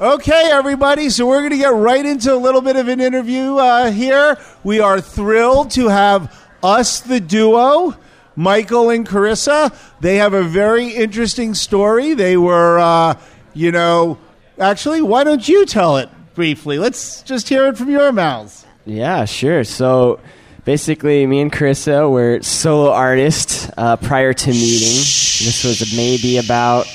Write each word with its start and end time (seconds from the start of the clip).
Okay, 0.00 0.48
everybody. 0.50 1.10
So 1.10 1.26
we're 1.26 1.40
going 1.40 1.50
to 1.50 1.58
get 1.58 1.74
right 1.74 2.06
into 2.06 2.32
a 2.32 2.36
little 2.36 2.62
bit 2.62 2.76
of 2.76 2.88
an 2.88 3.00
interview 3.00 3.56
uh, 3.56 3.90
here. 3.90 4.38
We 4.64 4.80
are 4.80 4.98
thrilled 4.98 5.72
to 5.72 5.88
have 5.88 6.34
us, 6.62 7.00
the 7.00 7.20
duo, 7.20 7.94
Michael 8.34 8.88
and 8.88 9.06
Carissa. 9.06 9.76
They 10.00 10.16
have 10.16 10.32
a 10.32 10.42
very 10.42 10.88
interesting 10.88 11.52
story. 11.52 12.14
They 12.14 12.38
were, 12.38 12.78
uh, 12.78 13.20
you 13.52 13.72
know, 13.72 14.16
actually, 14.58 15.02
why 15.02 15.22
don't 15.22 15.46
you 15.46 15.66
tell 15.66 15.98
it 15.98 16.08
briefly? 16.34 16.78
Let's 16.78 17.20
just 17.20 17.50
hear 17.50 17.66
it 17.66 17.76
from 17.76 17.90
your 17.90 18.10
mouths. 18.10 18.64
Yeah, 18.86 19.26
sure. 19.26 19.64
So 19.64 20.18
basically, 20.64 21.26
me 21.26 21.42
and 21.42 21.52
Carissa 21.52 22.10
were 22.10 22.40
solo 22.40 22.90
artists 22.90 23.70
uh, 23.76 23.96
prior 23.98 24.32
to 24.32 24.48
meeting. 24.48 24.96
This 24.96 25.62
was 25.62 25.94
maybe 25.94 26.38
about, 26.38 26.86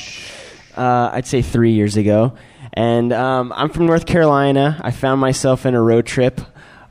uh, 0.75 1.11
I'd 1.13 1.27
say, 1.27 1.43
three 1.43 1.73
years 1.73 1.97
ago. 1.97 2.35
And 2.75 3.13
um, 3.13 3.53
I'm 3.55 3.69
from 3.69 3.85
North 3.85 4.05
Carolina. 4.05 4.79
I 4.83 4.91
found 4.91 5.21
myself 5.21 5.65
in 5.65 5.75
a 5.75 5.81
road 5.81 6.05
trip 6.05 6.41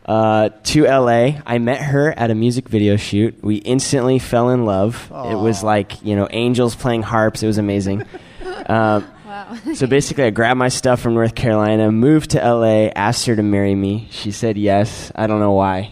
uh, 0.06 0.48
to 0.64 0.84
LA. 0.84 1.40
I 1.46 1.58
met 1.58 1.80
her 1.82 2.10
at 2.18 2.30
a 2.30 2.34
music 2.34 2.68
video 2.68 2.96
shoot. 2.96 3.42
We 3.42 3.56
instantly 3.56 4.18
fell 4.18 4.50
in 4.50 4.64
love. 4.64 5.10
It 5.10 5.36
was 5.36 5.62
like, 5.62 6.02
you 6.02 6.16
know, 6.16 6.26
angels 6.30 6.74
playing 6.74 7.02
harps. 7.02 7.42
It 7.42 7.46
was 7.46 7.58
amazing. 7.58 8.04
um, 8.66 9.04
Wow. 9.34 9.56
so 9.74 9.86
basically, 9.88 10.24
I 10.24 10.30
grabbed 10.30 10.58
my 10.58 10.68
stuff 10.68 11.00
from 11.00 11.14
North 11.14 11.34
Carolina, 11.34 11.90
moved 11.90 12.30
to 12.30 12.38
LA, 12.38 12.86
asked 12.94 13.26
her 13.26 13.34
to 13.34 13.42
marry 13.42 13.74
me. 13.74 14.06
She 14.12 14.30
said 14.30 14.56
yes. 14.56 15.10
I 15.16 15.26
don't 15.26 15.40
know 15.40 15.52
why. 15.52 15.90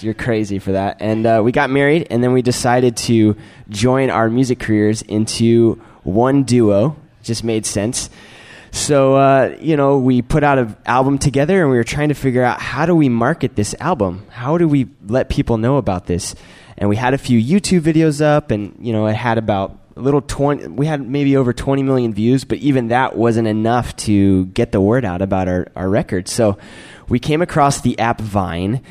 You're 0.00 0.12
crazy 0.12 0.58
for 0.58 0.72
that. 0.72 0.98
And 1.00 1.24
uh, 1.24 1.40
we 1.42 1.50
got 1.50 1.70
married, 1.70 2.08
and 2.10 2.22
then 2.22 2.32
we 2.34 2.42
decided 2.42 2.96
to 2.98 3.36
join 3.70 4.10
our 4.10 4.28
music 4.28 4.58
careers 4.58 5.00
into 5.00 5.80
one 6.02 6.42
duo. 6.42 6.96
Just 7.22 7.42
made 7.42 7.64
sense. 7.64 8.10
So, 8.74 9.14
uh, 9.14 9.56
you 9.60 9.76
know, 9.76 9.98
we 9.98 10.20
put 10.20 10.42
out 10.42 10.58
an 10.58 10.76
album 10.84 11.16
together 11.18 11.62
and 11.62 11.70
we 11.70 11.76
were 11.76 11.84
trying 11.84 12.08
to 12.08 12.14
figure 12.14 12.42
out 12.42 12.60
how 12.60 12.86
do 12.86 12.96
we 12.96 13.08
market 13.08 13.54
this 13.54 13.72
album? 13.78 14.26
How 14.30 14.58
do 14.58 14.66
we 14.66 14.88
let 15.06 15.28
people 15.28 15.58
know 15.58 15.76
about 15.76 16.06
this? 16.06 16.34
And 16.76 16.88
we 16.88 16.96
had 16.96 17.14
a 17.14 17.18
few 17.18 17.40
YouTube 17.40 17.82
videos 17.82 18.20
up 18.20 18.50
and, 18.50 18.76
you 18.80 18.92
know, 18.92 19.06
it 19.06 19.14
had 19.14 19.38
about 19.38 19.78
a 19.96 20.00
little 20.00 20.20
20, 20.20 20.66
we 20.66 20.86
had 20.86 21.08
maybe 21.08 21.36
over 21.36 21.52
20 21.52 21.84
million 21.84 22.12
views, 22.12 22.42
but 22.42 22.58
even 22.58 22.88
that 22.88 23.16
wasn't 23.16 23.46
enough 23.46 23.94
to 23.94 24.46
get 24.46 24.72
the 24.72 24.80
word 24.80 25.04
out 25.04 25.22
about 25.22 25.46
our, 25.46 25.68
our 25.76 25.88
record. 25.88 26.26
So 26.26 26.58
we 27.08 27.20
came 27.20 27.42
across 27.42 27.80
the 27.80 27.96
app 28.00 28.20
Vine 28.20 28.82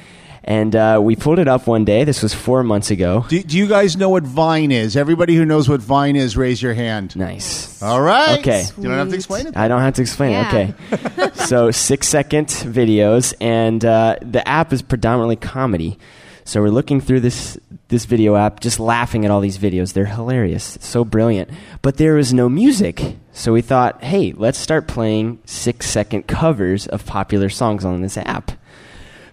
and 0.44 0.76
uh, 0.76 1.00
we 1.02 1.16
pulled 1.16 1.40
it 1.40 1.48
up 1.48 1.68
one 1.68 1.86
day. 1.86 2.04
This 2.04 2.22
was 2.22 2.34
four 2.34 2.64
months 2.64 2.92
ago. 2.92 3.26
Do, 3.30 3.42
do 3.42 3.58
you 3.58 3.68
guys 3.68 3.96
know 3.96 4.10
what 4.10 4.24
Vine 4.24 4.72
is? 4.72 4.98
Everybody 4.98 5.36
who 5.36 5.46
knows 5.46 5.70
what 5.70 5.82
Vine 5.82 6.16
is, 6.16 6.36
raise 6.36 6.62
your 6.62 6.74
hand. 6.74 7.16
Nice. 7.16 7.82
All 7.82 8.02
right. 8.02 8.40
Okay. 8.40 8.64
You 8.78 8.84
don't 8.84 8.94
have 8.98 9.10
to 9.10 9.16
explain 9.16 9.48
it. 9.48 9.56
I 9.58 9.68
don't 9.68 9.82
have 9.82 9.94
to 9.96 10.02
explain 10.02 10.32
Yeah. 10.32 10.56
it. 10.58 10.76
Okay. 10.94 11.30
so 11.46 11.72
six 11.90 12.08
second 12.08 12.48
videos, 12.48 13.34
and 13.40 13.84
uh, 13.86 14.18
the 14.22 14.46
app 14.48 14.74
is 14.74 14.82
predominantly 14.82 15.36
comedy. 15.38 15.98
So 16.46 16.62
we're 16.62 16.70
looking 16.70 17.00
through 17.00 17.22
this 17.22 17.58
this 17.88 18.04
video 18.06 18.36
app, 18.36 18.60
just 18.60 18.80
laughing 18.80 19.24
at 19.24 19.32
all 19.32 19.40
these 19.40 19.58
videos. 19.58 19.94
They're 19.94 20.06
hilarious, 20.06 20.76
It's 20.76 20.88
so 20.88 21.06
brilliant. 21.06 21.50
But 21.82 21.98
there 21.98 22.18
is 22.18 22.34
no 22.34 22.50
music, 22.50 23.16
so 23.32 23.54
we 23.54 23.62
thought, 23.62 24.04
hey, 24.04 24.34
let's 24.36 24.58
start 24.58 24.88
playing 24.88 25.40
six 25.46 25.90
second 25.90 26.28
covers 26.28 26.86
of 26.88 27.06
popular 27.06 27.48
songs 27.50 27.86
on 27.86 28.02
this 28.02 28.18
app. 28.18 28.52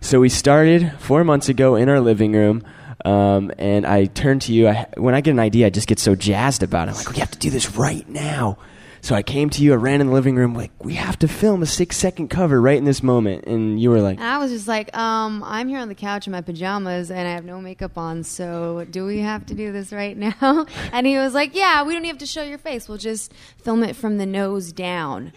So 0.01 0.21
we 0.21 0.29
started 0.29 0.93
four 0.99 1.25
months 1.25 1.49
ago 1.49 1.77
in 1.77 1.89
our 1.89 2.01
living 2.01 2.33
room. 2.33 2.63
Um, 3.05 3.51
and 3.59 3.87
I 3.87 4.07
turned 4.07 4.43
to 4.43 4.53
you. 4.53 4.69
I, 4.69 4.87
when 4.97 5.15
I 5.15 5.21
get 5.21 5.31
an 5.31 5.39
idea, 5.39 5.67
I 5.67 5.71
just 5.71 5.89
get 5.89 5.99
so 5.99 6.15
jazzed 6.15 6.63
about 6.63 6.89
it. 6.89 6.93
I'm 6.93 6.97
like, 6.97 7.11
we 7.11 7.19
have 7.19 7.31
to 7.31 7.39
do 7.39 7.49
this 7.51 7.75
right 7.77 8.07
now. 8.09 8.59
So 9.03 9.15
I 9.15 9.23
came 9.23 9.49
to 9.51 9.63
you. 9.63 9.73
I 9.73 9.77
ran 9.77 10.03
in 10.03 10.09
the 10.09 10.13
living 10.13 10.37
room. 10.37 10.55
Like, 10.55 10.73
we 10.85 10.95
have 10.95 11.19
to 11.21 11.29
film 11.29 11.63
a 11.63 11.67
six 11.67 11.97
second 11.97 12.29
cover 12.29 12.61
right 12.61 12.77
in 12.77 12.85
this 12.85 13.03
moment. 13.03 13.47
And 13.47 13.81
you 13.81 13.89
were 13.89 14.03
like, 14.03 14.21
I 14.21 14.37
was 14.37 14.51
just 14.51 14.69
like, 14.69 14.95
um, 14.95 15.43
I'm 15.47 15.69
here 15.69 15.79
on 15.79 15.89
the 15.89 15.95
couch 15.95 16.27
in 16.27 16.33
my 16.33 16.43
pajamas 16.43 17.11
and 17.11 17.27
I 17.27 17.33
have 17.33 17.45
no 17.47 17.63
makeup 17.63 17.97
on, 17.97 18.25
so 18.25 18.85
do 18.91 19.07
we 19.07 19.21
have 19.21 19.47
to 19.47 19.55
do 19.55 19.73
this 19.73 19.91
right 19.93 20.15
now? 20.41 20.67
And 20.93 21.07
he 21.07 21.17
was 21.17 21.33
like, 21.33 21.55
Yeah, 21.55 21.83
we 21.85 21.95
don't 21.95 22.03
even 22.05 22.17
have 22.17 22.19
to 22.19 22.27
show 22.27 22.43
your 22.43 22.59
face. 22.59 22.89
We'll 22.89 22.99
just 22.99 23.33
film 23.63 23.83
it 23.83 23.97
from 23.97 24.19
the 24.19 24.27
nose 24.27 24.73
down. 24.73 25.33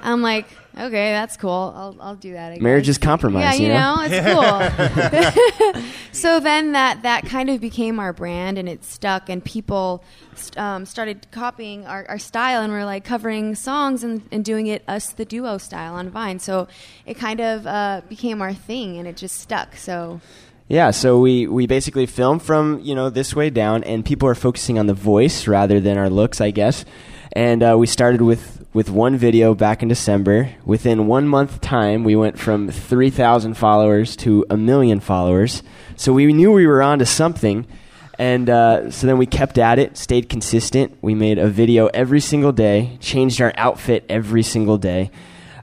I'm 0.00 0.20
like, 0.22 0.46
okay, 0.76 1.10
that's 1.12 1.36
cool. 1.36 1.72
I'll, 1.74 1.96
I'll 2.00 2.14
do 2.16 2.32
that. 2.34 2.52
I 2.52 2.58
Marriage 2.58 2.88
is 2.88 2.98
compromise, 2.98 3.58
Yeah, 3.58 3.66
you 3.66 3.68
you 3.68 3.74
know? 3.74 3.94
know, 3.96 4.02
it's 4.08 5.72
cool. 5.74 5.82
so 6.12 6.40
then 6.40 6.72
that 6.72 7.02
that 7.02 7.24
kind 7.26 7.50
of 7.50 7.60
became 7.60 7.98
our 7.98 8.12
brand, 8.12 8.58
and 8.58 8.68
it 8.68 8.84
stuck, 8.84 9.28
and 9.28 9.44
people 9.44 10.02
st- 10.34 10.58
um, 10.58 10.84
started 10.84 11.26
copying 11.30 11.86
our, 11.86 12.04
our 12.08 12.18
style, 12.18 12.62
and 12.62 12.72
we're 12.72 12.84
like 12.84 13.04
covering 13.04 13.54
songs 13.54 14.04
and, 14.04 14.22
and 14.30 14.44
doing 14.44 14.66
it 14.66 14.82
us 14.86 15.10
the 15.12 15.24
duo 15.24 15.58
style 15.58 15.94
on 15.94 16.10
Vine. 16.10 16.38
So 16.38 16.68
it 17.06 17.14
kind 17.14 17.40
of 17.40 17.66
uh, 17.66 18.02
became 18.08 18.42
our 18.42 18.52
thing, 18.54 18.98
and 18.98 19.08
it 19.08 19.16
just 19.16 19.38
stuck. 19.40 19.76
So 19.76 20.20
Yeah, 20.68 20.90
so 20.90 21.18
we, 21.20 21.46
we 21.46 21.66
basically 21.66 22.06
film 22.06 22.38
from 22.38 22.80
you 22.80 22.94
know 22.94 23.08
this 23.10 23.34
way 23.34 23.50
down, 23.50 23.82
and 23.84 24.04
people 24.04 24.28
are 24.28 24.34
focusing 24.34 24.78
on 24.78 24.86
the 24.86 24.94
voice 24.94 25.46
rather 25.46 25.80
than 25.80 25.96
our 25.96 26.10
looks, 26.10 26.40
I 26.40 26.50
guess. 26.50 26.84
And 27.32 27.62
uh, 27.62 27.76
we 27.78 27.86
started 27.86 28.22
with 28.22 28.55
with 28.76 28.90
one 28.90 29.16
video 29.16 29.54
back 29.54 29.82
in 29.82 29.88
December. 29.88 30.50
Within 30.66 31.06
one 31.06 31.26
month 31.26 31.62
time, 31.62 32.04
we 32.04 32.14
went 32.14 32.38
from 32.38 32.70
three 32.70 33.08
thousand 33.08 33.54
followers 33.54 34.14
to 34.16 34.44
a 34.50 34.56
million 34.58 35.00
followers. 35.00 35.62
So 35.96 36.12
we 36.12 36.30
knew 36.34 36.52
we 36.52 36.66
were 36.66 36.82
onto 36.82 37.06
something. 37.06 37.66
And 38.18 38.50
uh, 38.50 38.90
so 38.90 39.06
then 39.06 39.16
we 39.16 39.24
kept 39.24 39.56
at 39.56 39.78
it, 39.78 39.96
stayed 39.96 40.28
consistent. 40.28 40.98
We 41.00 41.14
made 41.14 41.38
a 41.38 41.48
video 41.48 41.86
every 41.86 42.20
single 42.20 42.52
day, 42.52 42.98
changed 43.00 43.40
our 43.40 43.54
outfit 43.56 44.04
every 44.10 44.42
single 44.42 44.76
day, 44.76 45.10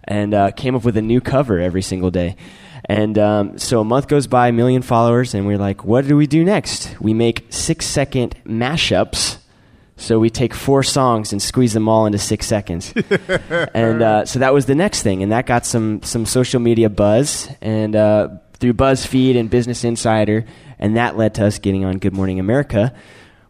and 0.06 0.34
uh, 0.34 0.50
came 0.50 0.74
up 0.76 0.84
with 0.84 0.98
a 0.98 1.02
new 1.04 1.22
cover 1.22 1.60
every 1.60 1.84
single 1.84 2.10
day. 2.10 2.36
And 2.86 3.20
um, 3.20 3.60
so 3.60 3.80
a 3.80 3.86
month 3.86 4.08
goes 4.08 4.26
by, 4.26 4.48
a 4.48 4.52
million 4.52 4.82
followers, 4.82 5.36
and 5.36 5.46
we're 5.46 5.60
like, 5.60 5.86
what 5.86 6.08
do 6.08 6.18
we 6.18 6.26
do 6.26 6.44
next? 6.44 7.00
We 7.00 7.14
make 7.14 7.46
six 7.50 7.86
second 7.86 8.36
mashups. 8.44 9.38
So 10.04 10.20
we 10.20 10.30
take 10.30 10.54
four 10.54 10.84
songs 10.84 11.32
and 11.32 11.42
squeeze 11.42 11.72
them 11.72 11.88
all 11.88 12.06
into 12.06 12.18
six 12.18 12.46
seconds. 12.46 12.94
and 13.74 14.02
uh, 14.02 14.26
so 14.26 14.40
that 14.40 14.54
was 14.54 14.66
the 14.66 14.76
next 14.76 15.02
thing, 15.02 15.24
and 15.24 15.32
that 15.32 15.46
got 15.46 15.66
some 15.66 16.04
some 16.04 16.26
social 16.26 16.60
media 16.60 16.90
buzz, 16.90 17.50
and 17.62 17.96
uh, 17.96 18.28
through 18.56 18.74
BuzzFeed 18.74 19.40
and 19.40 19.50
Business 19.50 19.86
Insider, 19.86 20.46
and 20.78 20.98
that 20.98 21.16
led 21.16 21.36
to 21.36 21.46
us 21.46 21.58
getting 21.58 21.86
on 21.86 22.00
Good 22.00 22.14
Morning 22.14 22.38
America, 22.38 22.94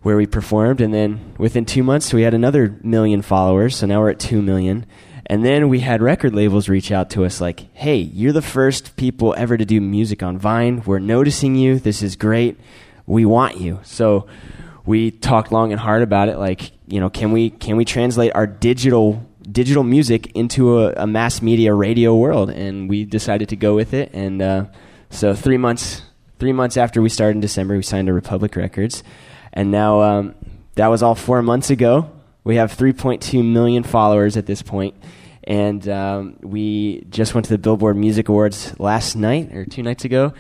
where 0.04 0.16
we 0.16 0.28
performed, 0.28 0.80
and 0.80 0.94
then 0.94 1.34
within 1.40 1.66
two 1.66 1.82
months 1.82 2.14
we 2.14 2.22
had 2.22 2.36
another 2.36 2.78
million 2.84 3.24
followers. 3.24 3.76
So 3.76 3.88
now 3.88 4.00
we're 4.02 4.12
at 4.12 4.20
two 4.20 4.44
million. 4.44 4.86
And 5.26 5.44
then 5.44 5.70
we 5.70 5.80
had 5.80 6.02
record 6.02 6.36
labels 6.36 6.70
reach 6.70 6.92
out 6.92 7.10
to 7.12 7.24
us 7.24 7.40
like, 7.40 7.74
hey, 7.74 7.96
you're 7.96 8.34
the 8.34 8.42
first 8.42 8.98
people 8.98 9.34
ever 9.38 9.58
to 9.58 9.66
do 9.66 9.80
music 9.82 10.22
on 10.22 10.38
Vine. 10.38 10.84
We're 10.86 11.00
noticing 11.00 11.56
you. 11.56 11.80
This 11.80 12.04
is 12.04 12.18
great. 12.18 12.60
We 13.08 13.26
want 13.26 13.58
you. 13.58 13.80
So 13.84 14.28
we 14.86 15.12
talked 15.12 15.52
long 15.52 15.72
and 15.72 15.80
hard 15.80 16.02
about 16.02 16.30
it 16.30 16.38
like, 16.38 16.72
you 16.88 17.00
know, 17.00 17.10
can 17.10 17.32
we 17.32 17.50
can 17.50 17.78
we 17.78 17.86
translate 17.86 18.34
our 18.36 18.48
digital 18.48 19.26
digital 19.50 19.84
music 19.84 20.32
into 20.36 20.80
a, 20.80 20.94
a 20.94 21.08
mass 21.08 21.42
media 21.42 21.74
radio 21.74 22.16
world? 22.16 22.50
And 22.50 22.90
we 22.90 23.06
decided 23.06 23.50
to 23.50 23.56
go 23.56 23.76
with 23.76 23.94
it. 23.94 24.12
And 24.14 24.42
uh, 24.42 24.66
so 25.10 25.34
three 25.34 25.58
months 25.58 26.02
three 26.40 26.52
months 26.52 26.76
after 26.76 27.02
we 27.02 27.10
started 27.10 27.36
in 27.36 27.42
December, 27.42 27.76
we 27.76 27.84
signed 27.84 28.08
to 28.08 28.14
Republic 28.14 28.56
Records. 28.56 29.04
And 29.54 29.72
now 29.72 30.02
um, 30.02 30.36
that 30.76 30.88
was 30.88 31.02
all 31.02 31.16
four 31.16 31.42
months 31.42 31.70
ago. 31.70 32.12
We 32.44 32.58
have 32.58 32.76
3.2 32.76 33.50
million 33.50 33.84
followers 33.84 34.36
at 34.36 34.46
this 34.46 34.62
point, 34.62 34.96
and 35.46 35.88
um, 35.88 36.36
we 36.42 37.06
just 37.10 37.34
went 37.34 37.46
to 37.46 37.54
the 37.54 37.58
Billboard 37.58 37.96
Music 37.96 38.28
Awards 38.28 38.78
last 38.80 39.16
night 39.16 39.56
or 39.56 39.64
two 39.66 39.82
nights 39.82 40.04
ago. 40.04 40.34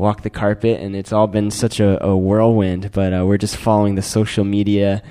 Walked 0.00 0.22
the 0.22 0.30
carpet, 0.30 0.80
and 0.80 0.96
it's 0.96 1.12
all 1.12 1.26
been 1.26 1.50
such 1.50 1.78
a, 1.78 2.02
a 2.02 2.16
whirlwind. 2.16 2.90
But 2.90 3.12
uh, 3.12 3.26
we're 3.26 3.36
just 3.36 3.58
following 3.58 3.96
the 3.96 4.02
social 4.02 4.44
media 4.44 5.02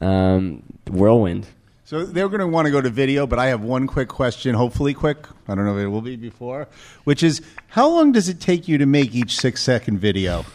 um, 0.00 0.62
whirlwind. 0.88 1.46
So 1.84 2.06
they're 2.06 2.30
going 2.30 2.40
to 2.40 2.46
want 2.46 2.64
to 2.64 2.70
go 2.70 2.80
to 2.80 2.88
video, 2.88 3.26
but 3.26 3.38
I 3.38 3.48
have 3.48 3.60
one 3.62 3.86
quick 3.86 4.08
question, 4.08 4.54
hopefully 4.54 4.94
quick. 4.94 5.26
I 5.48 5.54
don't 5.54 5.66
know 5.66 5.76
if 5.76 5.84
it 5.84 5.88
will 5.88 6.00
be 6.00 6.16
before, 6.16 6.66
which 7.04 7.22
is 7.22 7.42
how 7.68 7.90
long 7.90 8.12
does 8.12 8.30
it 8.30 8.40
take 8.40 8.68
you 8.68 8.78
to 8.78 8.86
make 8.86 9.14
each 9.14 9.36
six 9.36 9.62
second 9.62 9.98
video? 9.98 10.46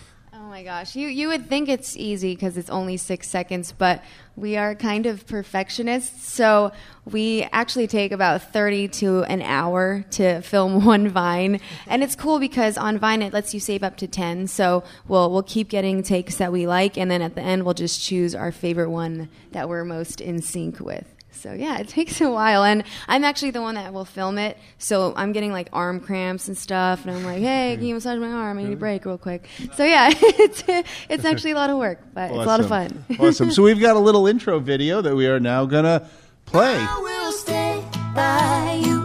My 0.54 0.62
gosh, 0.62 0.96
you 0.96 1.08
you 1.08 1.30
would 1.30 1.50
think 1.50 1.68
it's 1.68 1.98
easy 1.98 2.36
because 2.36 2.58
it's 2.58 2.70
only 2.70 2.96
six 2.96 3.28
seconds, 3.28 3.72
but 3.76 4.04
we 4.36 4.56
are 4.56 4.76
kind 4.76 5.08
of 5.08 5.26
perfectionists, 5.26 6.32
so 6.32 6.72
we 7.06 7.48
actually 7.52 7.88
take 7.88 8.12
about 8.12 8.54
thirty 8.54 8.88
to 8.90 9.24
an 9.24 9.42
hour 9.42 10.06
to 10.12 10.42
film 10.44 10.86
one 10.86 11.10
vine, 11.10 11.60
and 11.88 12.04
it's 12.04 12.16
cool 12.16 12.38
because 12.38 12.78
on 12.78 13.00
Vine 13.00 13.24
it 13.24 13.34
lets 13.34 13.56
you 13.56 13.60
save 13.60 13.82
up 13.82 13.98
to 13.98 14.08
ten. 14.08 14.46
So 14.46 14.84
we'll 15.08 15.32
we'll 15.32 15.42
keep 15.42 15.70
getting 15.70 16.04
takes 16.04 16.36
that 16.36 16.52
we 16.52 16.68
like, 16.68 17.00
and 17.00 17.10
then 17.10 17.24
at 17.24 17.34
the 17.34 17.42
end 17.42 17.66
we'll 17.66 17.74
just 17.74 18.04
choose 18.04 18.36
our 18.36 18.52
favorite 18.52 18.92
one 18.92 19.30
that 19.54 19.68
we're 19.68 19.84
most 19.84 20.22
in 20.22 20.40
sync 20.44 20.80
with. 20.80 21.23
So 21.34 21.54
yeah, 21.54 21.78
it 21.80 21.88
takes 21.88 22.22
a 22.22 22.30
while, 22.30 22.64
and 22.64 22.84
I'm 23.08 23.24
actually 23.24 23.52
the 23.52 23.62
one 23.62 23.76
that 23.76 23.94
will 23.94 24.06
film 24.06 24.38
it. 24.38 24.58
So 24.78 25.14
I'm 25.16 25.32
getting 25.32 25.52
like 25.52 25.70
arm 25.74 26.00
cramps 26.00 26.48
and 26.48 26.58
stuff, 26.58 27.06
and 27.06 27.16
I'm 27.16 27.24
like, 27.24 27.42
"Hey, 27.42 27.76
can 27.76 27.86
you 27.86 27.94
massage 27.96 28.20
my 28.20 28.32
arm? 28.32 28.58
I 28.58 28.64
need 28.64 28.74
a 28.74 28.78
break 28.78 29.06
real 29.06 29.18
quick." 29.18 29.48
So 29.76 29.84
yeah, 29.84 30.10
it's 30.14 30.64
it's 31.10 31.26
actually 31.26 31.52
a 31.52 31.56
lot 31.56 31.70
of 31.70 31.78
work, 31.78 32.00
but 32.14 32.32
it's 32.32 32.40
a 32.40 32.46
lot 32.46 32.60
of 32.60 32.68
fun. 32.70 33.06
awesome. 33.20 33.52
So 33.52 33.64
we've 33.64 33.80
got 33.80 33.96
a 33.96 34.00
little 34.00 34.28
intro 34.28 34.60
video 34.60 35.02
that 35.02 35.16
we 35.16 35.28
are 35.28 35.40
now 35.40 35.66
going 35.66 35.86
to 35.86 36.08
play. 36.46 36.76
I 36.78 37.00
will 37.00 37.32
stay 37.32 37.84
by 38.16 38.82
you 38.84 39.04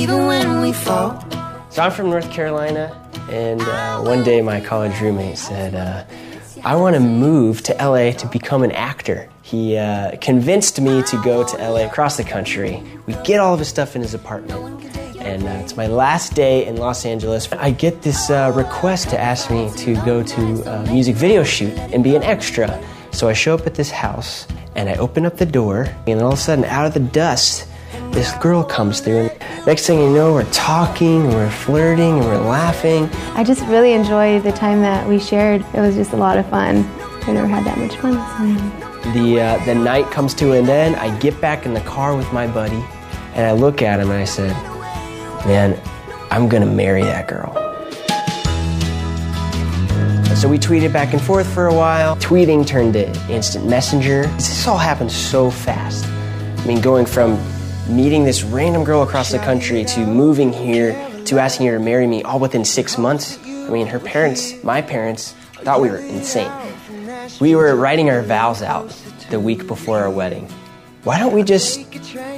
even 0.00 0.26
when 0.26 0.60
we 0.60 0.72
fall. 0.72 1.20
So 1.70 1.82
I'm 1.82 1.90
from 1.90 2.10
North 2.10 2.30
Carolina, 2.30 2.94
and 3.30 3.60
uh, 3.60 4.00
one 4.00 4.22
day 4.22 4.40
my 4.42 4.60
college 4.60 4.98
roommate 5.00 5.36
said, 5.38 5.74
uh, 5.74 6.04
I 6.64 6.74
want 6.74 6.94
to 6.94 7.00
move 7.00 7.62
to 7.64 7.74
LA 7.74 8.10
to 8.12 8.26
become 8.26 8.64
an 8.64 8.72
actor. 8.72 9.28
He 9.42 9.76
uh, 9.76 10.16
convinced 10.20 10.80
me 10.80 11.02
to 11.04 11.22
go 11.22 11.46
to 11.46 11.56
LA 11.56 11.86
across 11.86 12.16
the 12.16 12.24
country. 12.24 12.82
We 13.06 13.14
get 13.22 13.38
all 13.38 13.54
of 13.54 13.60
his 13.60 13.68
stuff 13.68 13.94
in 13.94 14.02
his 14.02 14.12
apartment. 14.12 14.84
And 15.20 15.44
uh, 15.44 15.62
it's 15.62 15.76
my 15.76 15.86
last 15.86 16.34
day 16.34 16.66
in 16.66 16.76
Los 16.76 17.06
Angeles. 17.06 17.50
I 17.52 17.70
get 17.70 18.02
this 18.02 18.28
uh, 18.28 18.52
request 18.54 19.08
to 19.10 19.20
ask 19.20 19.50
me 19.50 19.70
to 19.76 19.94
go 20.04 20.22
to 20.22 20.42
a 20.70 20.92
music 20.92 21.14
video 21.14 21.44
shoot 21.44 21.72
and 21.78 22.02
be 22.02 22.16
an 22.16 22.24
extra. 22.24 22.82
So 23.12 23.28
I 23.28 23.34
show 23.34 23.54
up 23.54 23.66
at 23.66 23.74
this 23.74 23.90
house 23.90 24.48
and 24.74 24.88
I 24.88 24.94
open 24.94 25.26
up 25.26 25.36
the 25.36 25.46
door, 25.46 25.88
and 26.06 26.20
all 26.20 26.32
of 26.32 26.38
a 26.38 26.42
sudden, 26.42 26.64
out 26.64 26.86
of 26.86 26.94
the 26.94 27.00
dust, 27.00 27.68
this 28.12 28.32
girl 28.34 28.64
comes 28.64 29.00
through. 29.00 29.28
And 29.28 29.66
next 29.66 29.86
thing 29.86 30.00
you 30.00 30.10
know, 30.10 30.32
we're 30.32 30.50
talking, 30.50 31.28
we're 31.28 31.50
flirting, 31.50 32.18
and 32.18 32.24
we're 32.24 32.38
laughing. 32.38 33.08
I 33.34 33.44
just 33.44 33.62
really 33.66 33.92
enjoyed 33.92 34.42
the 34.42 34.52
time 34.52 34.80
that 34.82 35.06
we 35.08 35.18
shared. 35.18 35.64
It 35.74 35.80
was 35.80 35.94
just 35.94 36.12
a 36.12 36.16
lot 36.16 36.38
of 36.38 36.48
fun. 36.48 36.84
I 37.26 37.32
never 37.32 37.46
had 37.46 37.64
that 37.64 37.78
much 37.78 37.96
fun. 37.96 38.14
So. 38.14 39.12
The, 39.12 39.40
uh, 39.40 39.64
the 39.64 39.74
night 39.74 40.10
comes 40.10 40.34
to 40.34 40.52
an 40.52 40.68
end. 40.68 40.96
I 40.96 41.16
get 41.18 41.40
back 41.40 41.66
in 41.66 41.74
the 41.74 41.80
car 41.82 42.16
with 42.16 42.32
my 42.32 42.46
buddy, 42.46 42.82
and 43.34 43.46
I 43.46 43.52
look 43.52 43.82
at 43.82 44.00
him 44.00 44.10
and 44.10 44.20
I 44.20 44.24
said, 44.24 44.52
Man, 45.46 45.80
I'm 46.30 46.48
gonna 46.48 46.66
marry 46.66 47.02
that 47.02 47.28
girl. 47.28 47.54
So 50.34 50.48
we 50.48 50.58
tweeted 50.58 50.92
back 50.92 51.14
and 51.14 51.22
forth 51.22 51.52
for 51.52 51.66
a 51.66 51.74
while. 51.74 52.14
Tweeting 52.16 52.66
turned 52.66 52.92
to 52.92 53.08
instant 53.28 53.66
messenger. 53.66 54.26
This 54.36 54.66
all 54.68 54.78
happened 54.78 55.10
so 55.10 55.50
fast. 55.50 56.06
I 56.06 56.64
mean, 56.64 56.80
going 56.80 57.06
from 57.06 57.38
meeting 57.88 58.24
this 58.24 58.42
random 58.42 58.84
girl 58.84 59.02
across 59.02 59.30
the 59.30 59.38
country 59.38 59.84
to 59.84 60.06
moving 60.06 60.52
here 60.52 60.92
to 61.24 61.38
asking 61.38 61.66
her 61.66 61.78
to 61.78 61.84
marry 61.84 62.06
me 62.06 62.22
all 62.22 62.38
within 62.38 62.64
six 62.64 62.98
months. 62.98 63.38
I 63.44 63.70
mean, 63.70 63.86
her 63.86 63.98
parents, 63.98 64.54
my 64.62 64.82
parents, 64.82 65.34
thought 65.62 65.80
we 65.80 65.88
were 65.88 65.98
insane. 65.98 66.50
We 67.40 67.54
were 67.54 67.74
writing 67.74 68.10
our 68.10 68.22
vows 68.22 68.62
out 68.62 68.88
the 69.30 69.40
week 69.40 69.66
before 69.66 69.98
our 69.98 70.10
wedding. 70.10 70.48
Why 71.04 71.18
don't 71.18 71.32
we 71.32 71.42
just 71.42 71.80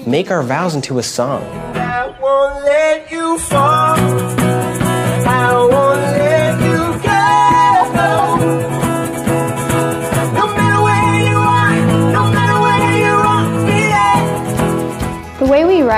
make 0.07 0.31
our 0.31 0.43
vows 0.43 0.75
into 0.75 0.99
a 0.99 1.03
song? 1.03 1.43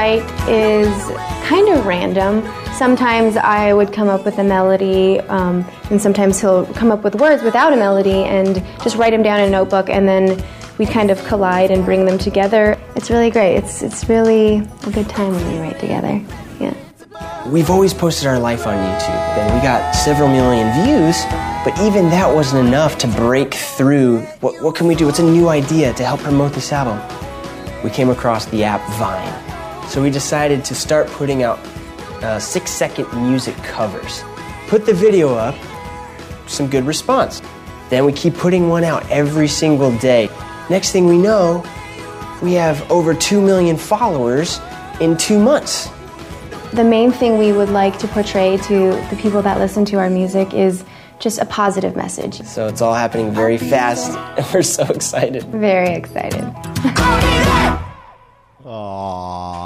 Write 0.03 0.49
is 0.49 0.93
kind 1.47 1.69
of 1.69 1.87
random. 1.87 2.43
Sometimes 2.75 3.37
I 3.37 3.73
would 3.73 3.93
come 3.93 4.09
up 4.09 4.25
with 4.25 4.37
a 4.39 4.45
melody, 4.45 5.21
um, 5.21 5.65
and 5.91 6.03
sometimes 6.03 6.41
he'll 6.41 6.67
come 6.75 6.91
up 6.91 7.05
with 7.05 7.15
words 7.15 7.43
without 7.45 7.73
a 7.73 7.77
melody 7.77 8.25
and 8.25 8.57
just 8.83 8.97
write 8.97 9.13
them 9.13 9.23
down 9.23 9.39
in 9.39 9.47
a 9.47 9.51
notebook, 9.51 9.89
and 9.89 10.09
then 10.09 10.43
we 10.79 10.87
kind 10.87 11.13
of 11.13 11.23
collide 11.25 11.71
and 11.71 11.85
bring 11.85 12.05
them 12.05 12.19
together. 12.19 12.77
It's 12.97 13.11
really 13.11 13.31
great. 13.31 13.55
It's, 13.55 13.83
it's 13.83 14.09
really 14.09 14.57
a 14.89 14.91
good 14.91 15.09
time 15.09 15.33
when 15.35 15.53
we 15.53 15.61
write 15.61 15.79
together. 15.79 16.21
Yeah. 16.59 16.75
We've 17.47 17.71
always 17.71 17.95
posted 17.95 18.27
our 18.27 18.41
life 18.41 18.67
on 18.67 18.75
YouTube, 18.75 19.39
and 19.39 19.55
we 19.55 19.61
got 19.61 19.95
several 19.95 20.29
million 20.29 20.67
views, 20.83 21.23
but 21.65 21.79
even 21.81 22.11
that 22.11 22.35
wasn't 22.35 22.67
enough 22.67 22.99
to 22.99 23.07
break 23.07 23.55
through. 23.55 24.23
What, 24.41 24.61
what 24.65 24.75
can 24.75 24.89
we 24.89 24.97
do? 24.97 25.07
What's 25.07 25.21
a 25.21 25.31
new 25.39 25.49
idea 25.49 25.93
to 25.93 26.05
help 26.05 26.21
promote 26.23 26.55
this 26.55 26.73
album? 26.73 26.99
We 27.85 27.91
came 27.91 28.11
across 28.11 28.47
the 28.47 28.65
app 28.65 28.83
Vine. 28.99 29.52
So 29.93 30.01
we 30.01 30.09
decided 30.09 30.65
to 30.65 30.75
start 30.75 31.07
putting 31.09 31.43
out 31.43 31.59
uh, 32.23 32.39
six 32.39 32.71
second 32.71 33.13
music 33.13 33.55
covers. 33.57 34.25
Put 34.69 34.87
the 34.87 34.95
video 34.95 35.35
up, 35.35 35.55
some 36.47 36.67
good 36.67 36.87
response. 36.87 37.43
Then 37.91 38.07
we 38.07 38.15
keep 38.15 38.33
putting 38.33 38.71
one 38.71 38.85
out 38.85 39.07
every 39.11 39.49
single 39.49 39.95
day. 39.99 40.31
Next 40.71 40.93
thing 40.93 41.05
we 41.05 41.19
know, 41.19 41.63
we 42.41 42.55
have 42.55 42.91
over 42.91 43.13
2 43.13 43.43
million 43.43 43.77
followers 43.77 44.61
in 44.99 45.19
two 45.19 45.39
months. 45.39 45.91
The 46.73 46.85
main 46.85 47.13
thing 47.13 47.37
we 47.37 47.53
would 47.53 47.69
like 47.69 47.99
to 47.99 48.09
portray 48.09 48.57
to 48.57 48.93
the 49.11 49.19
people 49.21 49.43
that 49.43 49.59
listen 49.59 49.85
to 49.85 49.99
our 49.99 50.09
music 50.09 50.55
is 50.55 50.87
just 51.19 51.39
a 51.39 51.45
positive 51.45 51.97
message. 51.97 52.41
So 52.45 52.67
it's 52.67 52.81
all 52.81 52.95
happening 52.95 53.31
very 53.31 53.59
fast, 53.59 54.17
and 54.39 54.47
we're 54.55 54.63
so 54.63 54.85
excited. 54.85 55.43
Very 55.49 55.91
excited. 55.91 56.45
Aww. 58.65 59.62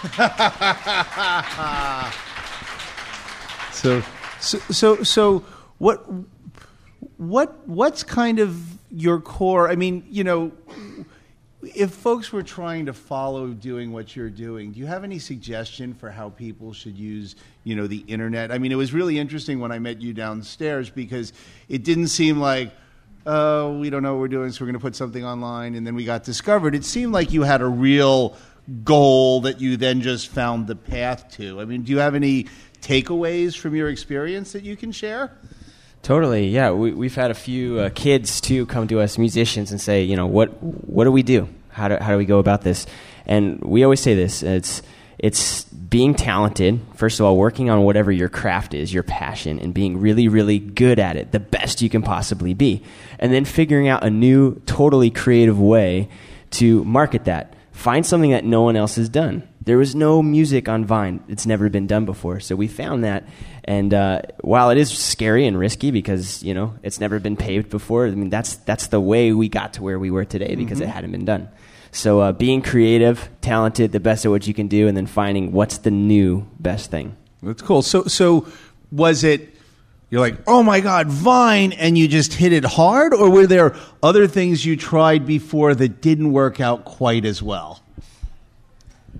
so, 3.72 4.02
so, 4.40 4.58
so, 4.70 5.02
so, 5.02 5.40
what, 5.76 6.06
what, 7.18 7.68
what's 7.68 8.02
kind 8.02 8.38
of 8.38 8.58
your 8.90 9.20
core? 9.20 9.70
I 9.70 9.76
mean, 9.76 10.06
you 10.08 10.24
know, 10.24 10.52
if 11.62 11.90
folks 11.90 12.32
were 12.32 12.42
trying 12.42 12.86
to 12.86 12.94
follow 12.94 13.48
doing 13.48 13.92
what 13.92 14.16
you're 14.16 14.30
doing, 14.30 14.72
do 14.72 14.80
you 14.80 14.86
have 14.86 15.04
any 15.04 15.18
suggestion 15.18 15.92
for 15.92 16.10
how 16.10 16.30
people 16.30 16.72
should 16.72 16.96
use, 16.96 17.36
you 17.64 17.76
know, 17.76 17.86
the 17.86 18.02
internet? 18.06 18.50
I 18.50 18.56
mean, 18.56 18.72
it 18.72 18.76
was 18.76 18.94
really 18.94 19.18
interesting 19.18 19.60
when 19.60 19.70
I 19.70 19.78
met 19.78 20.00
you 20.00 20.14
downstairs 20.14 20.88
because 20.88 21.34
it 21.68 21.84
didn't 21.84 22.08
seem 22.08 22.40
like, 22.40 22.72
oh, 23.26 23.78
we 23.78 23.90
don't 23.90 24.02
know 24.02 24.14
what 24.14 24.20
we're 24.20 24.28
doing, 24.28 24.50
so 24.50 24.62
we're 24.62 24.68
going 24.68 24.78
to 24.78 24.82
put 24.82 24.96
something 24.96 25.24
online, 25.24 25.74
and 25.74 25.86
then 25.86 25.94
we 25.94 26.06
got 26.06 26.24
discovered. 26.24 26.74
It 26.74 26.84
seemed 26.84 27.12
like 27.12 27.32
you 27.32 27.42
had 27.42 27.60
a 27.60 27.66
real 27.66 28.36
goal 28.84 29.42
that 29.42 29.60
you 29.60 29.76
then 29.76 30.00
just 30.00 30.28
found 30.28 30.66
the 30.66 30.76
path 30.76 31.30
to. 31.32 31.60
I 31.60 31.64
mean, 31.64 31.82
do 31.82 31.92
you 31.92 31.98
have 31.98 32.14
any 32.14 32.46
takeaways 32.80 33.56
from 33.56 33.74
your 33.74 33.88
experience 33.88 34.52
that 34.52 34.62
you 34.62 34.76
can 34.76 34.92
share? 34.92 35.32
Totally, 36.02 36.48
yeah. 36.48 36.70
We, 36.70 36.92
we've 36.92 37.14
had 37.14 37.30
a 37.30 37.34
few 37.34 37.78
uh, 37.78 37.90
kids 37.90 38.40
too 38.40 38.64
come 38.66 38.88
to 38.88 39.00
us, 39.00 39.18
musicians, 39.18 39.70
and 39.70 39.80
say, 39.80 40.02
you 40.02 40.16
know, 40.16 40.26
what 40.26 40.62
what 40.62 41.04
do 41.04 41.12
we 41.12 41.22
do? 41.22 41.48
How 41.68 41.88
do 41.88 41.96
how 41.96 42.12
do 42.12 42.18
we 42.18 42.24
go 42.24 42.38
about 42.38 42.62
this? 42.62 42.86
And 43.26 43.60
we 43.60 43.84
always 43.84 44.00
say 44.00 44.14
this: 44.14 44.42
it's 44.42 44.82
it's 45.18 45.64
being 45.64 46.14
talented. 46.14 46.80
First 46.94 47.20
of 47.20 47.26
all, 47.26 47.36
working 47.36 47.68
on 47.68 47.82
whatever 47.82 48.10
your 48.10 48.30
craft 48.30 48.72
is, 48.72 48.94
your 48.94 49.02
passion, 49.02 49.58
and 49.58 49.74
being 49.74 50.00
really 50.00 50.26
really 50.26 50.58
good 50.58 50.98
at 50.98 51.16
it, 51.16 51.32
the 51.32 51.40
best 51.40 51.82
you 51.82 51.90
can 51.90 52.02
possibly 52.02 52.54
be, 52.54 52.82
and 53.18 53.30
then 53.30 53.44
figuring 53.44 53.88
out 53.88 54.02
a 54.02 54.08
new, 54.08 54.54
totally 54.64 55.10
creative 55.10 55.60
way 55.60 56.08
to 56.52 56.82
market 56.84 57.26
that. 57.26 57.54
Find 57.80 58.04
something 58.04 58.32
that 58.32 58.44
no 58.44 58.60
one 58.60 58.76
else 58.76 58.96
has 58.96 59.08
done. 59.08 59.48
There 59.62 59.78
was 59.78 59.94
no 59.94 60.22
music 60.22 60.68
on 60.68 60.84
Vine. 60.84 61.24
It's 61.28 61.46
never 61.46 61.70
been 61.70 61.86
done 61.86 62.04
before. 62.04 62.38
So 62.38 62.54
we 62.54 62.68
found 62.68 63.04
that. 63.04 63.26
And 63.64 63.94
uh, 63.94 64.20
while 64.42 64.68
it 64.68 64.76
is 64.76 64.90
scary 64.90 65.46
and 65.46 65.58
risky 65.58 65.90
because, 65.90 66.42
you 66.42 66.52
know, 66.52 66.74
it's 66.82 67.00
never 67.00 67.18
been 67.18 67.38
paved 67.38 67.70
before, 67.70 68.06
I 68.06 68.10
mean, 68.10 68.28
that's, 68.28 68.56
that's 68.56 68.88
the 68.88 69.00
way 69.00 69.32
we 69.32 69.48
got 69.48 69.72
to 69.74 69.82
where 69.82 69.98
we 69.98 70.10
were 70.10 70.26
today 70.26 70.56
because 70.56 70.82
it 70.82 70.88
hadn't 70.88 71.10
been 71.12 71.24
done. 71.24 71.48
So 71.90 72.20
uh, 72.20 72.32
being 72.32 72.60
creative, 72.60 73.30
talented, 73.40 73.92
the 73.92 74.00
best 74.00 74.26
at 74.26 74.30
what 74.30 74.46
you 74.46 74.52
can 74.52 74.68
do, 74.68 74.86
and 74.86 74.94
then 74.94 75.06
finding 75.06 75.50
what's 75.50 75.78
the 75.78 75.90
new 75.90 76.46
best 76.58 76.90
thing. 76.90 77.16
That's 77.42 77.62
cool. 77.62 77.80
So, 77.80 78.04
so 78.04 78.46
was 78.92 79.24
it? 79.24 79.56
You're 80.10 80.20
like, 80.20 80.38
oh 80.46 80.62
my 80.62 80.80
god, 80.80 81.06
Vine, 81.06 81.72
and 81.72 81.96
you 81.96 82.08
just 82.08 82.34
hit 82.34 82.52
it 82.52 82.64
hard, 82.64 83.14
or 83.14 83.30
were 83.30 83.46
there 83.46 83.76
other 84.02 84.26
things 84.26 84.66
you 84.66 84.76
tried 84.76 85.24
before 85.24 85.74
that 85.76 86.00
didn't 86.00 86.32
work 86.32 86.60
out 86.60 86.84
quite 86.84 87.24
as 87.24 87.40
well? 87.40 87.80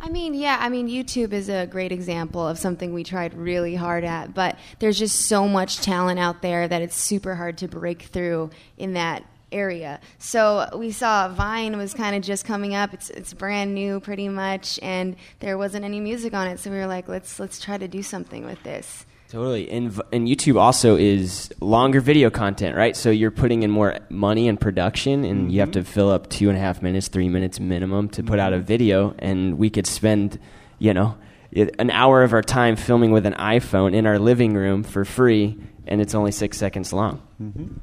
I 0.02 0.08
mean, 0.08 0.34
yeah, 0.34 0.56
I 0.60 0.68
mean, 0.68 0.88
YouTube 0.88 1.32
is 1.32 1.48
a 1.48 1.66
great 1.66 1.92
example 1.92 2.46
of 2.46 2.58
something 2.58 2.92
we 2.92 3.04
tried 3.04 3.34
really 3.34 3.74
hard 3.76 4.02
at, 4.02 4.34
but 4.34 4.58
there's 4.78 4.98
just 4.98 5.26
so 5.26 5.46
much 5.46 5.78
talent 5.78 6.18
out 6.18 6.42
there 6.42 6.66
that 6.66 6.82
it's 6.82 6.96
super 6.96 7.34
hard 7.34 7.58
to 7.58 7.68
break 7.68 8.02
through 8.02 8.50
in 8.78 8.94
that 8.94 9.22
area. 9.52 10.00
So 10.18 10.68
we 10.76 10.90
saw 10.90 11.28
Vine 11.28 11.76
was 11.76 11.92
kind 11.94 12.16
of 12.16 12.22
just 12.22 12.44
coming 12.44 12.74
up. 12.74 12.94
It's 12.94 13.10
it's 13.10 13.34
brand 13.34 13.74
new 13.74 14.00
pretty 14.00 14.28
much 14.28 14.78
and 14.82 15.16
there 15.40 15.58
wasn't 15.58 15.84
any 15.84 16.00
music 16.00 16.34
on 16.34 16.46
it. 16.46 16.60
So 16.60 16.70
we 16.70 16.76
were 16.76 16.86
like, 16.86 17.08
let's 17.08 17.40
let's 17.40 17.60
try 17.60 17.76
to 17.76 17.88
do 17.88 18.02
something 18.02 18.44
with 18.44 18.62
this. 18.62 19.06
Totally. 19.30 19.70
And, 19.70 20.02
and 20.12 20.26
YouTube 20.26 20.60
also 20.60 20.96
is 20.96 21.52
longer 21.60 22.00
video 22.00 22.30
content, 22.30 22.76
right? 22.76 22.96
So 22.96 23.10
you're 23.10 23.30
putting 23.30 23.62
in 23.62 23.70
more 23.70 23.96
money 24.08 24.48
and 24.48 24.60
production, 24.60 25.24
and 25.24 25.52
you 25.52 25.60
have 25.60 25.70
mm-hmm. 25.70 25.84
to 25.84 25.84
fill 25.84 26.10
up 26.10 26.28
two 26.28 26.48
and 26.48 26.58
a 26.58 26.60
half 26.60 26.82
minutes, 26.82 27.06
three 27.06 27.28
minutes 27.28 27.60
minimum 27.60 28.08
to 28.10 28.24
put 28.24 28.40
out 28.40 28.52
a 28.52 28.56
mm-hmm. 28.56 28.66
video. 28.66 29.14
And 29.20 29.56
we 29.56 29.70
could 29.70 29.86
spend, 29.86 30.40
you 30.80 30.92
know, 30.92 31.16
an 31.54 31.90
hour 31.90 32.24
of 32.24 32.32
our 32.32 32.42
time 32.42 32.74
filming 32.74 33.12
with 33.12 33.24
an 33.24 33.34
iPhone 33.34 33.94
in 33.94 34.04
our 34.04 34.18
living 34.18 34.54
room 34.54 34.82
for 34.82 35.04
free, 35.04 35.56
and 35.86 36.00
it's 36.00 36.14
only 36.14 36.32
six 36.32 36.58
seconds 36.58 36.92
long. 36.92 37.22
Mm-hmm. 37.40 37.76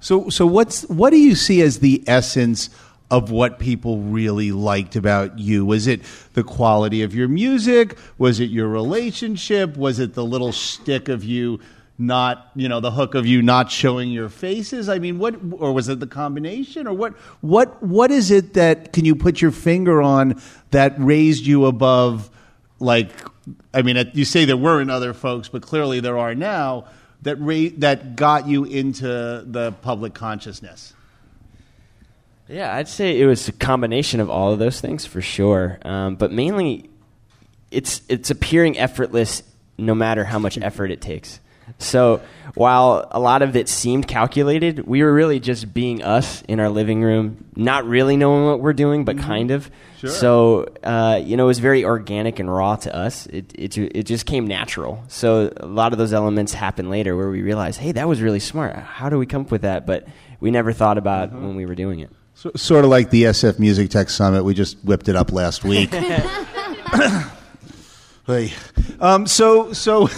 So, 0.00 0.28
so 0.28 0.46
what's 0.46 0.82
what 0.88 1.10
do 1.10 1.18
you 1.18 1.34
see 1.34 1.62
as 1.62 1.78
the 1.78 2.04
essence 2.06 2.68
of 3.12 3.30
what 3.30 3.58
people 3.58 3.98
really 3.98 4.52
liked 4.52 4.96
about 4.96 5.38
you? 5.38 5.66
Was 5.66 5.86
it 5.86 6.00
the 6.32 6.42
quality 6.42 7.02
of 7.02 7.14
your 7.14 7.28
music? 7.28 7.98
Was 8.16 8.40
it 8.40 8.48
your 8.48 8.66
relationship? 8.68 9.76
Was 9.76 9.98
it 9.98 10.14
the 10.14 10.24
little 10.24 10.50
stick 10.50 11.10
of 11.10 11.22
you 11.22 11.60
not, 11.98 12.50
you 12.56 12.70
know, 12.70 12.80
the 12.80 12.90
hook 12.90 13.14
of 13.14 13.26
you 13.26 13.42
not 13.42 13.70
showing 13.70 14.10
your 14.10 14.30
faces? 14.30 14.88
I 14.88 14.98
mean, 14.98 15.18
what 15.18 15.34
or 15.52 15.74
was 15.74 15.90
it 15.90 16.00
the 16.00 16.06
combination 16.06 16.86
or 16.86 16.94
what 16.94 17.12
what 17.42 17.82
what 17.82 18.10
is 18.10 18.30
it 18.30 18.54
that 18.54 18.94
can 18.94 19.04
you 19.04 19.14
put 19.14 19.42
your 19.42 19.50
finger 19.50 20.00
on 20.00 20.40
that 20.70 20.94
raised 20.96 21.44
you 21.44 21.66
above 21.66 22.30
like 22.80 23.10
I 23.74 23.82
mean, 23.82 23.98
uh, 23.98 24.04
you 24.14 24.24
say 24.24 24.46
there 24.46 24.56
weren't 24.56 24.90
other 24.90 25.12
folks, 25.12 25.48
but 25.48 25.60
clearly 25.60 26.00
there 26.00 26.16
are 26.16 26.34
now 26.34 26.86
that 27.20 27.36
ra- 27.36 27.76
that 27.76 28.16
got 28.16 28.48
you 28.48 28.64
into 28.64 29.06
the 29.06 29.74
public 29.82 30.14
consciousness. 30.14 30.94
Yeah, 32.52 32.74
I'd 32.74 32.88
say 32.88 33.18
it 33.18 33.24
was 33.24 33.48
a 33.48 33.52
combination 33.52 34.20
of 34.20 34.28
all 34.28 34.52
of 34.52 34.58
those 34.58 34.78
things 34.78 35.06
for 35.06 35.22
sure. 35.22 35.78
Um, 35.82 36.16
but 36.16 36.30
mainly, 36.30 36.90
it's 37.70 38.02
it's 38.10 38.30
appearing 38.30 38.78
effortless, 38.78 39.42
no 39.78 39.94
matter 39.94 40.22
how 40.22 40.38
much 40.38 40.58
effort 40.58 40.90
it 40.90 41.00
takes. 41.00 41.40
So 41.78 42.20
while 42.54 43.08
a 43.10 43.18
lot 43.18 43.40
of 43.40 43.56
it 43.56 43.68
seemed 43.70 44.06
calculated, 44.06 44.86
we 44.86 45.02
were 45.02 45.12
really 45.12 45.40
just 45.40 45.72
being 45.72 46.02
us 46.02 46.42
in 46.42 46.60
our 46.60 46.68
living 46.68 47.02
room, 47.02 47.46
not 47.56 47.86
really 47.86 48.18
knowing 48.18 48.44
what 48.44 48.60
we're 48.60 48.74
doing, 48.74 49.06
but 49.06 49.16
kind 49.16 49.50
of. 49.50 49.70
Sure. 49.98 50.10
So 50.10 50.68
uh, 50.82 51.22
you 51.24 51.38
know, 51.38 51.44
it 51.44 51.46
was 51.46 51.60
very 51.60 51.86
organic 51.86 52.38
and 52.38 52.52
raw 52.52 52.76
to 52.76 52.94
us. 52.94 53.26
It, 53.28 53.52
it 53.54 53.78
it 53.78 54.02
just 54.02 54.26
came 54.26 54.46
natural. 54.46 55.02
So 55.08 55.50
a 55.56 55.66
lot 55.66 55.92
of 55.92 55.98
those 55.98 56.12
elements 56.12 56.52
happen 56.52 56.90
later, 56.90 57.16
where 57.16 57.30
we 57.30 57.40
realize, 57.40 57.78
hey, 57.78 57.92
that 57.92 58.06
was 58.06 58.20
really 58.20 58.40
smart. 58.40 58.76
How 58.76 59.08
do 59.08 59.16
we 59.16 59.24
come 59.24 59.42
up 59.42 59.50
with 59.50 59.62
that? 59.62 59.86
But 59.86 60.06
we 60.38 60.50
never 60.50 60.74
thought 60.74 60.98
about 60.98 61.32
when 61.32 61.56
we 61.56 61.64
were 61.64 61.74
doing 61.74 62.00
it. 62.00 62.10
So, 62.42 62.50
sort 62.56 62.82
of 62.82 62.90
like 62.90 63.10
the 63.10 63.22
SF 63.22 63.60
Music 63.60 63.88
Tech 63.88 64.10
Summit, 64.10 64.42
we 64.42 64.52
just 64.52 64.76
whipped 64.82 65.08
it 65.08 65.14
up 65.14 65.30
last 65.30 65.62
week. 65.62 65.94
Hey. 68.24 68.52
um, 69.00 69.26
so, 69.26 69.72
so, 69.72 70.08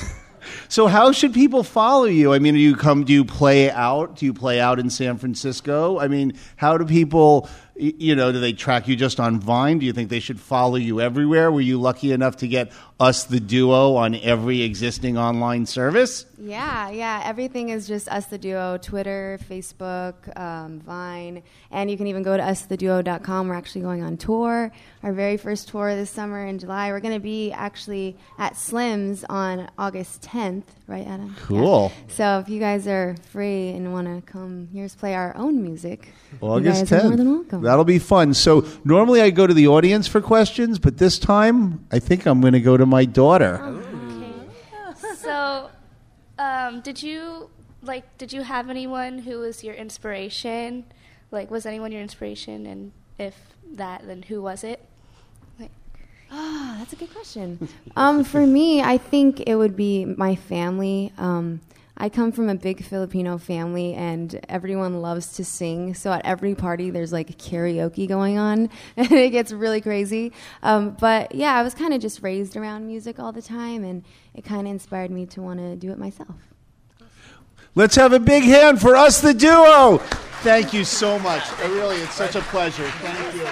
so, 0.69 0.87
how 0.87 1.11
should 1.13 1.33
people 1.33 1.63
follow 1.63 2.05
you? 2.05 2.35
I 2.35 2.39
mean, 2.39 2.53
do 2.53 2.61
you 2.61 2.77
come? 2.77 3.05
Do 3.05 3.15
you 3.15 3.25
play 3.25 3.71
out? 3.71 4.17
Do 4.17 4.27
you 4.27 4.35
play 4.35 4.61
out 4.61 4.79
in 4.79 4.91
San 4.91 5.17
Francisco? 5.17 5.99
I 5.99 6.09
mean, 6.09 6.35
how 6.57 6.77
do 6.77 6.85
people? 6.85 7.49
You 7.77 8.15
know, 8.15 8.31
do 8.31 8.39
they 8.39 8.53
track 8.53 8.87
you 8.87 8.95
just 8.95 9.19
on 9.19 9.41
Vine? 9.41 9.81
Do 9.81 9.87
you 9.87 9.93
think 9.93 10.09
they 10.09 10.21
should 10.21 10.39
follow 10.39 10.77
you 10.77 11.01
everywhere? 11.01 11.51
Were 11.51 11.61
you 11.61 11.81
lucky 11.81 12.13
enough 12.13 12.37
to 12.37 12.49
get 12.49 12.71
us 13.01 13.25
the 13.25 13.41
duo 13.41 13.97
on 13.97 14.15
every 14.15 14.63
existing 14.63 15.19
online 15.19 15.67
service? 15.67 16.25
Yeah, 16.39 16.91
yeah. 16.91 17.23
Everything 17.25 17.71
is 17.71 17.89
just 17.89 18.09
Us 18.09 18.27
the 18.27 18.39
Duo 18.39 18.79
Twitter, 18.81 19.41
Facebook, 19.49 20.15
um, 20.39 20.81
Vine, 20.81 21.43
and 21.73 21.91
you 21.91 21.97
can 21.97 22.07
even 22.07 22.23
go 22.23 22.37
to 22.37 22.43
ustheduo.com. 22.43 23.49
We're 23.49 23.55
actually 23.55 23.81
going 23.81 24.03
on 24.03 24.19
tour. 24.19 24.71
Our 25.03 25.13
very 25.13 25.37
first 25.37 25.69
tour 25.69 25.97
this 25.97 26.11
summer 26.11 26.47
in 26.47 26.59
July. 26.59 26.93
We're 26.93 27.01
going 27.01 27.15
to 27.15 27.21
be 27.21 27.51
actually 27.51 28.17
at 28.39 28.57
Slim's 28.57 29.25
on 29.25 29.69
August 29.77 30.23
10th, 30.23 30.65
right, 30.87 31.07
Adam? 31.07 31.35
Yeah. 31.37 31.47
Cool. 31.47 31.93
So 32.09 32.39
if 32.39 32.49
you 32.49 32.61
guys 32.61 32.87
are 32.87 33.17
free 33.33 33.71
and 33.71 33.93
want 33.93 34.07
to 34.07 34.31
come, 34.31 34.69
here's 34.73 34.95
play 34.95 35.15
our 35.15 35.37
own 35.37 35.63
music. 35.63 36.09
August 36.41 36.81
you 36.83 36.87
guys 36.87 37.05
are 37.05 37.09
more 37.09 37.17
than 37.17 37.31
welcome. 37.33 37.63
That'll 37.65 37.85
be 37.85 37.99
fun. 37.99 38.35
So 38.35 38.65
normally 38.85 39.21
I 39.21 39.31
go 39.31 39.47
to 39.47 39.55
the 39.55 39.67
audience 39.69 40.07
for 40.07 40.21
questions, 40.21 40.79
but 40.79 40.99
this 40.99 41.19
time 41.19 41.85
I 41.91 41.99
think 41.99 42.27
I'm 42.27 42.41
going 42.41 42.53
to 42.53 42.61
go 42.61 42.77
to 42.77 42.87
my 42.87 43.05
daughter. 43.05 43.61
Okay. 43.63 45.15
So, 45.17 45.71
um, 46.39 46.81
did 46.81 47.03
you 47.03 47.51
like? 47.83 48.05
Did 48.19 48.33
you 48.33 48.43
have 48.43 48.71
anyone 48.71 49.19
who 49.19 49.39
was 49.41 49.65
your 49.65 49.75
inspiration? 49.75 50.85
Like, 51.31 51.51
was 51.51 51.67
anyone 51.67 51.91
your 51.93 52.03
inspiration? 52.03 52.67
And 52.67 52.93
if 53.19 53.35
that, 53.75 54.07
then 54.07 54.23
who 54.23 54.41
was 54.43 54.63
it? 54.65 54.81
Like, 55.59 55.71
Ah, 56.31 56.77
that's 56.79 56.93
a 56.93 56.97
good 56.97 57.13
question. 57.13 57.69
um, 57.97 58.23
for 58.25 58.47
me, 58.47 58.83
I 58.83 58.99
think 58.99 59.41
it 59.47 59.57
would 59.57 59.77
be 59.77 60.05
my 60.05 60.35
family. 60.37 61.13
Um, 61.19 61.61
I 61.97 62.09
come 62.09 62.33
from 62.33 62.49
a 62.49 62.57
big 62.57 62.85
Filipino 62.85 63.39
family, 63.39 63.95
and 63.95 64.41
everyone 64.49 65.01
loves 65.01 65.35
to 65.35 65.45
sing. 65.45 65.95
So 65.95 66.13
at 66.13 66.25
every 66.25 66.55
party, 66.57 66.91
there's 66.91 67.13
like 67.13 67.39
karaoke 67.39 68.09
going 68.09 68.37
on, 68.37 68.69
and 68.97 69.13
it 69.13 69.31
gets 69.31 69.53
really 69.53 69.81
crazy. 69.81 70.33
Um, 70.63 70.97
but 70.99 71.35
yeah, 71.35 71.55
I 71.55 71.63
was 71.63 71.75
kind 71.75 71.95
of 71.95 72.01
just 72.01 72.23
raised 72.23 72.57
around 72.57 72.87
music 72.87 73.21
all 73.21 73.31
the 73.31 73.43
time, 73.43 73.85
and 73.85 74.05
it 74.35 74.45
kind 74.45 74.67
of 74.67 74.73
inspired 74.73 75.11
me 75.11 75.27
to 75.27 75.41
want 75.41 75.61
to 75.61 75.77
do 75.77 75.93
it 75.93 75.99
myself. 75.99 76.35
Let's 77.77 77.97
have 77.97 78.13
a 78.13 78.21
big 78.21 78.45
hand 78.45 78.81
for 78.81 78.97
us, 78.97 79.21
the 79.21 79.35
duo. 79.35 79.99
Thank 80.43 80.73
you 80.73 80.85
so 80.85 81.19
much. 81.19 81.43
Uh, 81.63 81.69
Really, 81.71 81.97
it's 81.97 82.15
such 82.15 82.35
a 82.35 82.41
pleasure. 82.43 82.89
Thank 82.89 83.35
you. 83.35 83.47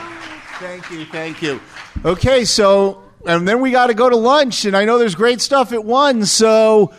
Thank 0.59 0.91
you. 0.91 1.05
Thank 1.07 1.43
you. 1.43 1.61
Okay, 2.05 2.45
so, 2.45 3.03
and 3.27 3.47
then 3.47 3.61
we 3.61 3.71
got 3.71 3.87
to 3.87 3.95
go 3.95 4.09
to 4.11 4.17
lunch, 4.17 4.65
and 4.65 4.77
I 4.77 4.85
know 4.85 4.99
there's 4.99 5.15
great 5.15 5.41
stuff 5.41 5.73
at 5.73 5.85
one, 5.85 6.25
so 6.27 6.93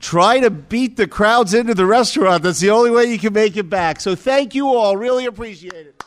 try 0.00 0.40
to 0.40 0.50
beat 0.50 0.96
the 0.96 1.06
crowds 1.06 1.54
into 1.54 1.74
the 1.74 1.86
restaurant. 1.86 2.42
That's 2.42 2.60
the 2.60 2.70
only 2.70 2.90
way 2.90 3.06
you 3.06 3.18
can 3.18 3.32
make 3.32 3.56
it 3.56 3.68
back. 3.68 4.00
So 4.00 4.14
thank 4.14 4.54
you 4.54 4.68
all. 4.68 4.96
Really 4.96 5.26
appreciate 5.26 5.74
it. 5.74 5.97